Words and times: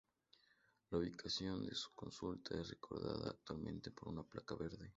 La 0.89 0.97
ubicación 0.97 1.63
de 1.63 1.75
su 1.75 1.91
consulta 1.93 2.59
es 2.59 2.69
recordada 2.69 3.29
actualmente 3.29 3.91
por 3.91 4.07
una 4.09 4.23
placa 4.23 4.55
verde. 4.55 4.89